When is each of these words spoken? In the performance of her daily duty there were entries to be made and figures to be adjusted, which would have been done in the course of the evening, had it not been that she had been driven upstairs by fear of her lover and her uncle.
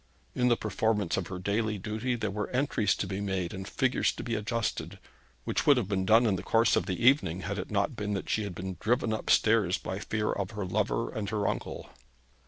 In 0.33 0.47
the 0.47 0.57
performance 0.57 1.15
of 1.15 1.27
her 1.27 1.37
daily 1.37 1.77
duty 1.77 2.15
there 2.15 2.31
were 2.31 2.49
entries 2.49 2.95
to 2.95 3.05
be 3.05 3.21
made 3.21 3.53
and 3.53 3.67
figures 3.67 4.11
to 4.13 4.23
be 4.23 4.33
adjusted, 4.33 4.97
which 5.43 5.67
would 5.67 5.77
have 5.77 5.87
been 5.87 6.05
done 6.07 6.25
in 6.25 6.37
the 6.37 6.41
course 6.41 6.75
of 6.75 6.87
the 6.87 7.05
evening, 7.05 7.41
had 7.41 7.59
it 7.59 7.69
not 7.69 7.95
been 7.95 8.15
that 8.15 8.27
she 8.27 8.41
had 8.43 8.55
been 8.55 8.77
driven 8.79 9.13
upstairs 9.13 9.77
by 9.77 9.99
fear 9.99 10.31
of 10.31 10.49
her 10.49 10.65
lover 10.65 11.11
and 11.11 11.29
her 11.29 11.47
uncle. 11.47 11.91